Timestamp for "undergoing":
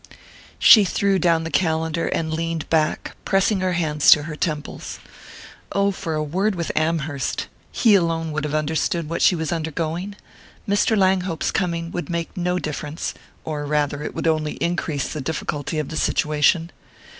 9.53-10.15